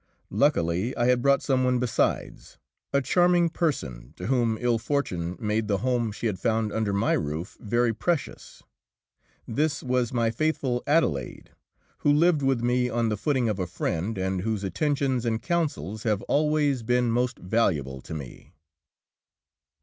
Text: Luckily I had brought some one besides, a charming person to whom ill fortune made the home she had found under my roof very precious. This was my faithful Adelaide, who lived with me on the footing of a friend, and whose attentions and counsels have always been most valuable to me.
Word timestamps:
Luckily 0.31 0.97
I 0.97 1.05
had 1.05 1.21
brought 1.21 1.43
some 1.43 1.63
one 1.63 1.77
besides, 1.77 2.57
a 2.91 3.03
charming 3.03 3.49
person 3.49 4.13
to 4.15 4.25
whom 4.25 4.57
ill 4.59 4.79
fortune 4.79 5.35
made 5.39 5.67
the 5.67 5.77
home 5.85 6.11
she 6.11 6.25
had 6.25 6.39
found 6.39 6.73
under 6.73 6.91
my 6.91 7.13
roof 7.13 7.55
very 7.59 7.93
precious. 7.93 8.63
This 9.47 9.83
was 9.83 10.11
my 10.11 10.31
faithful 10.31 10.81
Adelaide, 10.87 11.51
who 11.99 12.11
lived 12.11 12.41
with 12.41 12.61
me 12.63 12.89
on 12.89 13.09
the 13.09 13.15
footing 13.15 13.47
of 13.47 13.59
a 13.59 13.67
friend, 13.67 14.17
and 14.17 14.41
whose 14.41 14.63
attentions 14.63 15.23
and 15.23 15.39
counsels 15.39 16.01
have 16.01 16.23
always 16.23 16.81
been 16.81 17.11
most 17.11 17.37
valuable 17.37 18.01
to 18.01 18.15
me. 18.15 18.55